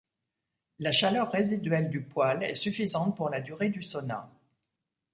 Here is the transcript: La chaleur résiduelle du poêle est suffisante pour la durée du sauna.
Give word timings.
La 0.79 0.91
chaleur 0.91 1.31
résiduelle 1.31 1.91
du 1.91 2.01
poêle 2.01 2.41
est 2.43 2.55
suffisante 2.55 3.15
pour 3.15 3.29
la 3.29 3.39
durée 3.39 3.69
du 3.69 3.83
sauna. 3.83 4.31